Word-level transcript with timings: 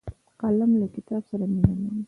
قلم 0.41 0.71
له 0.79 0.87
کتاب 0.95 1.21
سره 1.31 1.43
مینه 1.51 1.73
لري 1.81 1.97